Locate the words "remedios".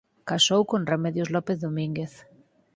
0.93-1.29